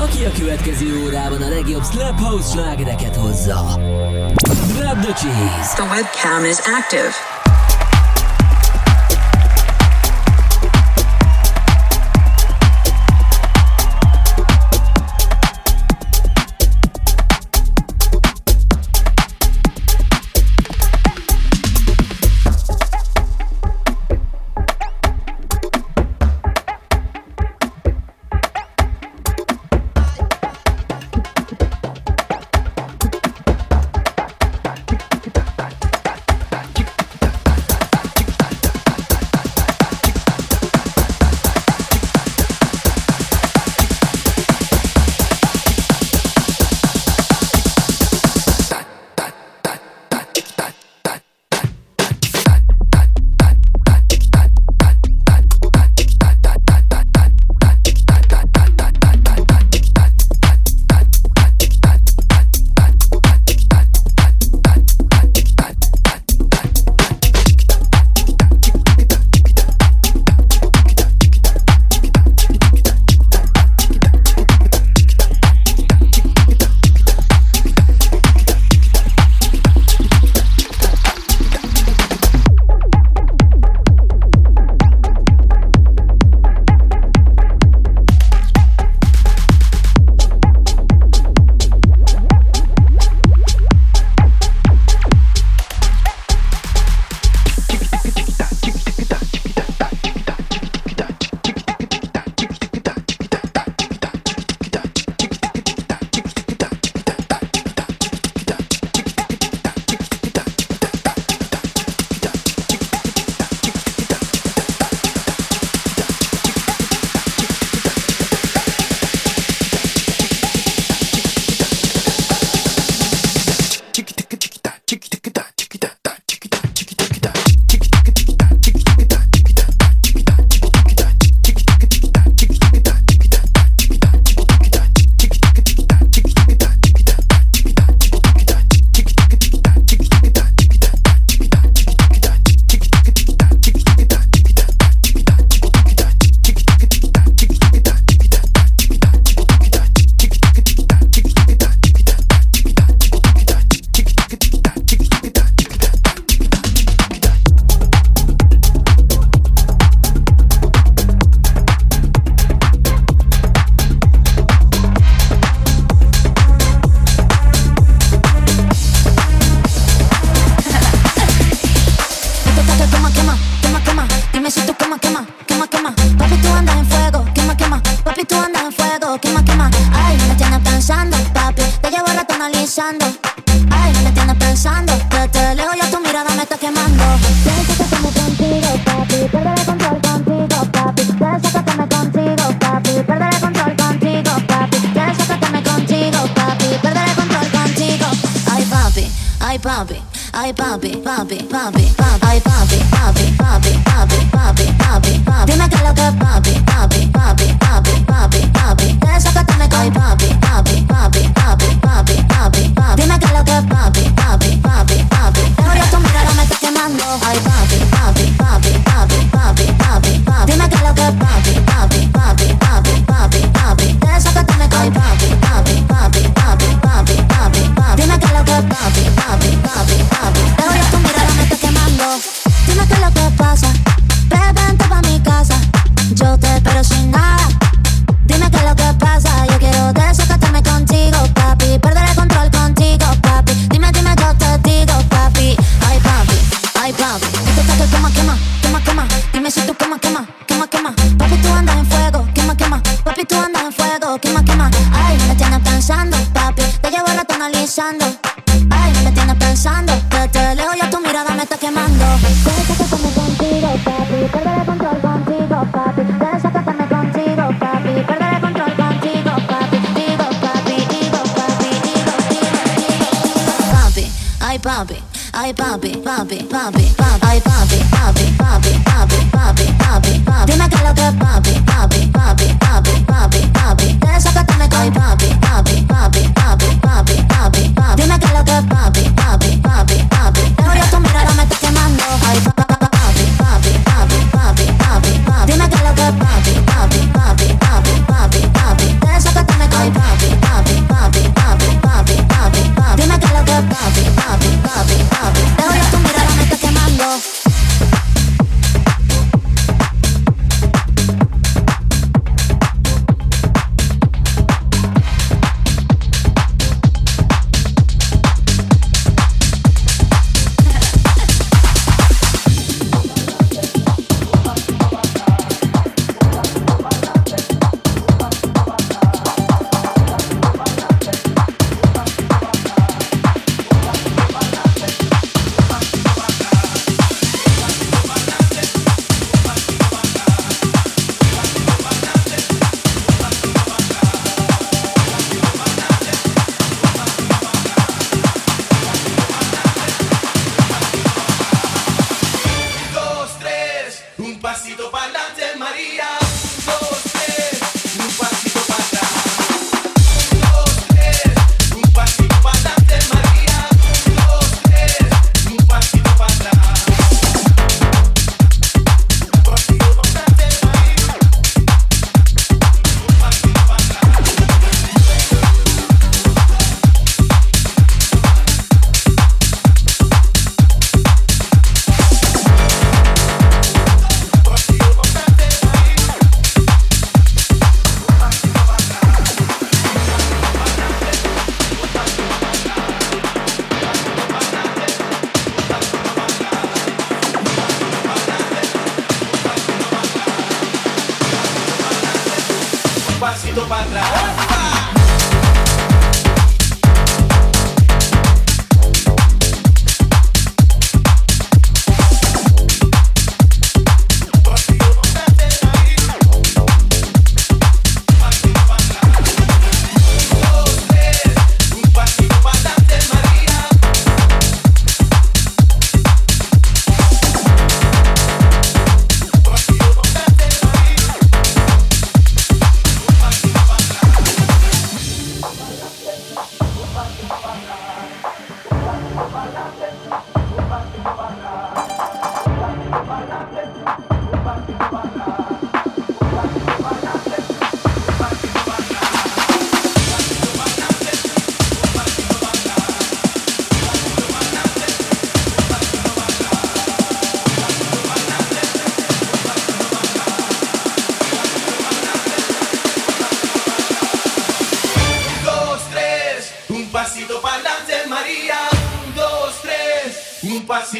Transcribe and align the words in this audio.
Aki 0.00 0.24
a 0.24 0.30
következő 0.38 1.02
órában 1.04 1.42
a 1.42 1.48
legjobb 1.48 1.84
Slap 1.84 2.20
House 2.20 2.50
slágereket 2.50 3.16
hozza. 3.16 3.80
Grab 4.76 5.00
the 5.00 5.12
cheese. 5.12 5.74
The 5.74 5.84
webcam 5.84 6.44
is 6.44 6.58
active. 6.58 7.39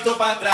Pasito 0.00 0.16
para 0.16 0.32
atrás. 0.32 0.49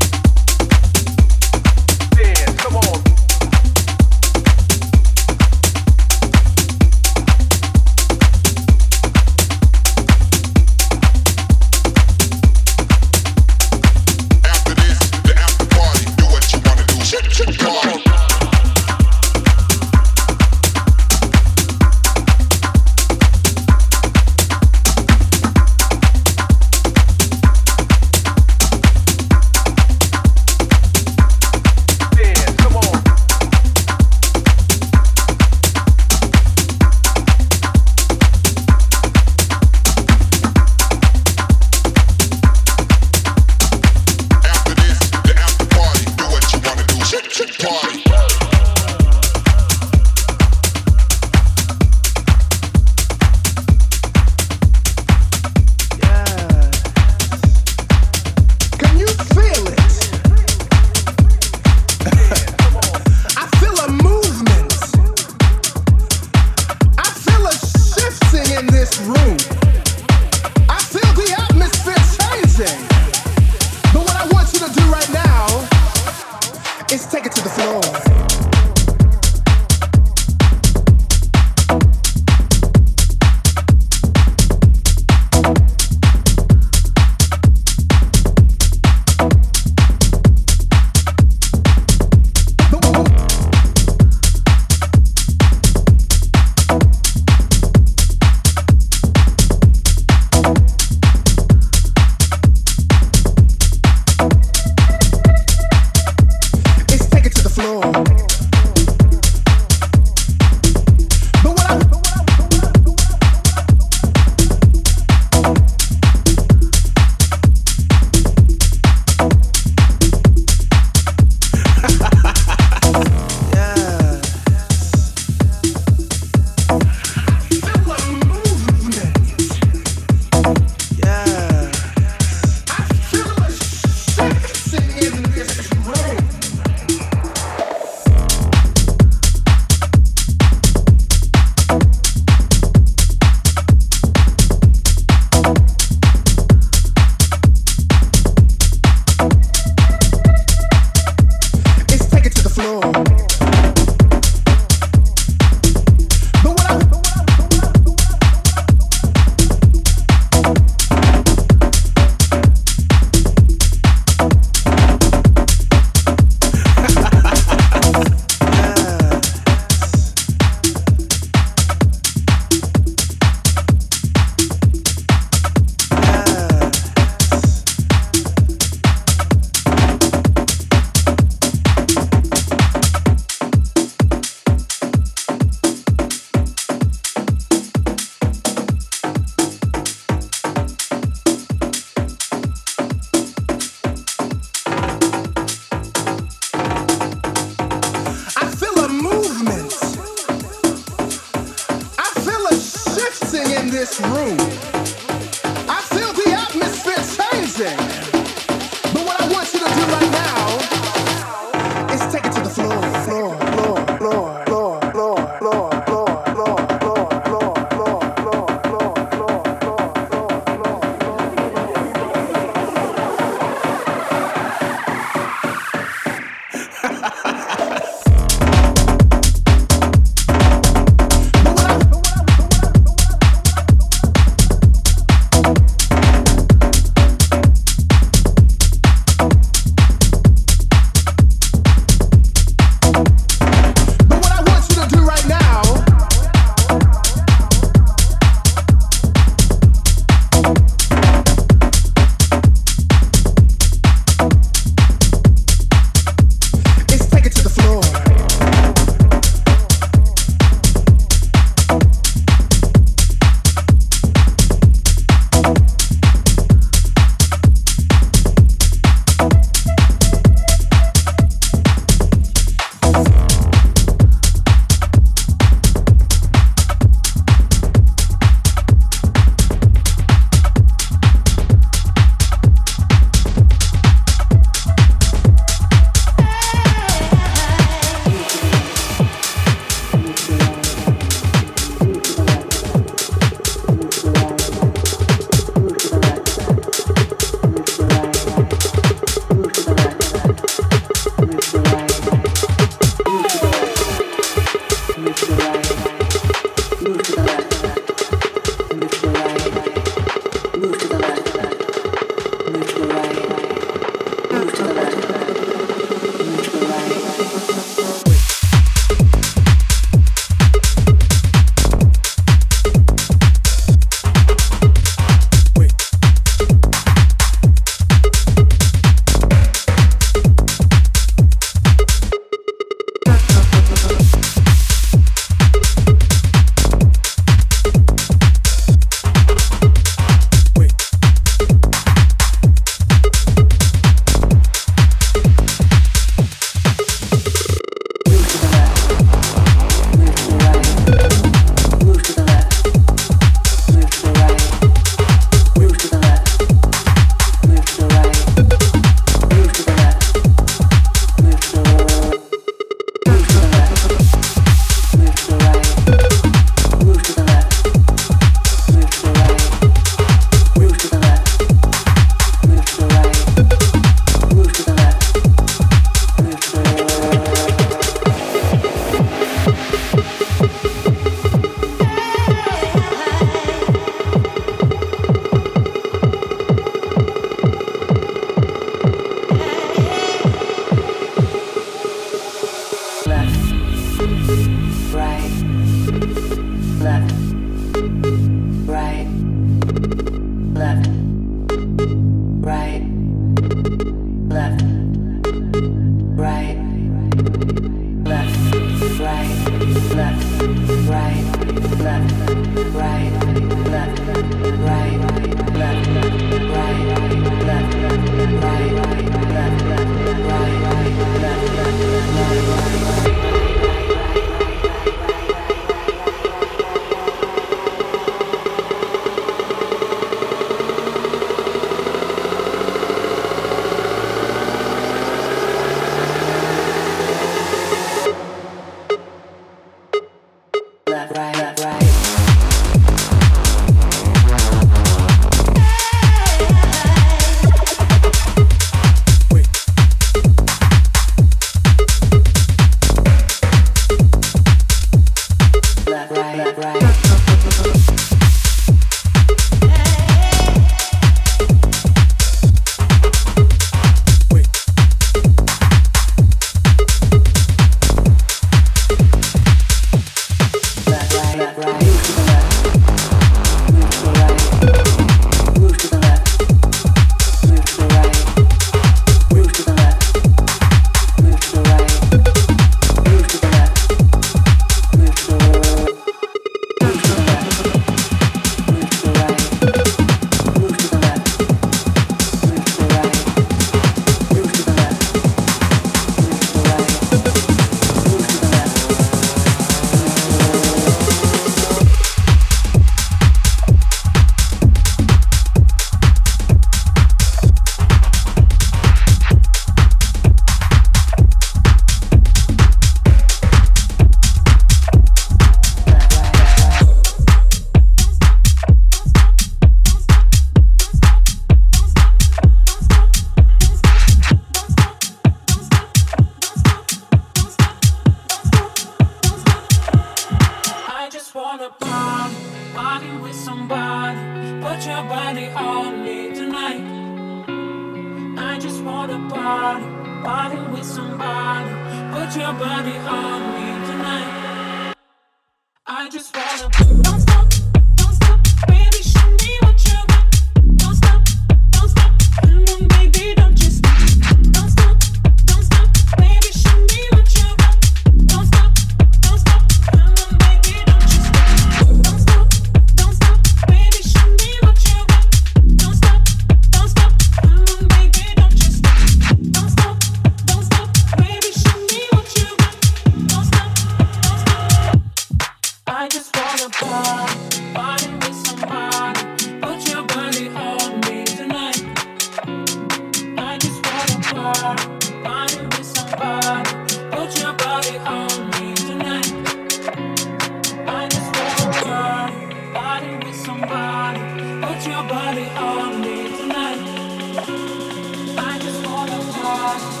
i 598.38 598.58
just 598.60 598.86
want 598.86 599.10
to 599.10 599.16
know 599.16 600.00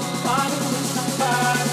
Bye. 1.20 1.69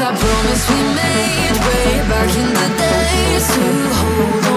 that 0.00 0.18
promise 0.18 0.64
we 0.70 0.80
made 0.96 1.56
way 1.66 2.00
back 2.08 2.30
in 2.34 2.48
the 2.56 2.68
days 2.80 3.46
to 3.54 3.64
hold 4.00 4.49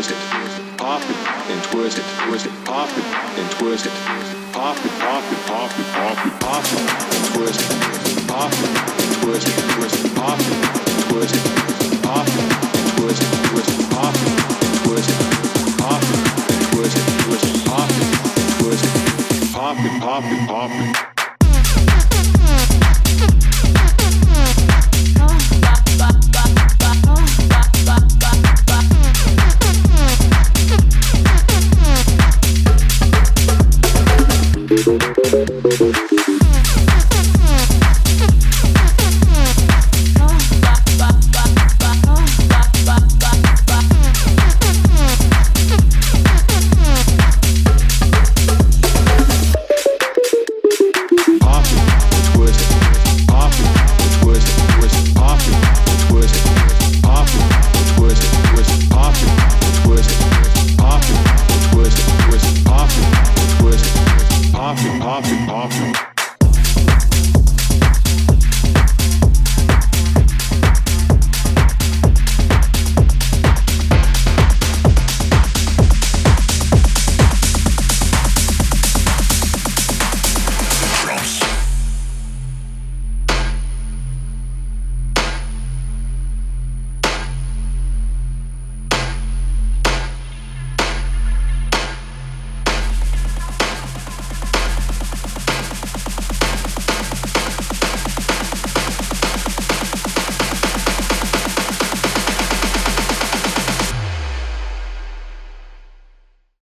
twist 0.00 0.12
it, 0.12 0.78
pop 0.78 1.02
it, 1.02 1.16
and 1.52 1.62
twist 1.64 1.98
it, 1.98 2.04
twist 2.24 2.46
it, 2.46 2.52
pop 2.64 2.88
it, 2.88 3.04
and 3.36 3.50
twist 3.58 3.84
it, 3.84 3.92
pop 4.50 4.74
it, 4.78 4.92
pop 4.96 5.22
it, 5.30 5.38
pop 5.44 5.70
it, 5.78 5.86
pop 5.92 6.16
it, 6.24 6.40
pop 6.40 6.64
it, 6.64 6.80
and 7.12 7.24
twist 7.34 7.60
it, 7.60 8.26
pop 8.26 8.50
it, 8.50 8.64
and 8.96 9.12
twist 9.20 9.48
it, 9.48 9.60
twist 9.76 10.02
it, 10.02 10.14
pop 10.16 10.40
it, 10.40 10.46
and 10.48 11.04
twist 11.10 11.36
it, 11.36 12.02
pop 12.02 12.26
it, 12.26 12.32
and 12.32 12.88
twist 12.96 13.20
it, 13.20 13.28
twist 13.50 13.70
it, 13.76 13.90
pop 13.92 14.14
it, 14.14 14.40
and 14.64 14.76
twist 14.88 15.10
it, 15.10 15.76
pop 15.76 16.00
it, 16.00 16.16
and 16.48 16.64
twist 16.72 16.96
it, 16.96 17.04
twist 17.20 17.44
it, 17.44 17.66
pop 17.68 17.90
it, 17.90 18.08
and 18.40 18.52
twist 18.56 18.84
it, 18.88 19.52
pop 19.52 19.76
it, 19.84 20.00
pop 20.00 20.24
it, 20.24 20.48
pop 20.48 20.70
it. 20.70 20.99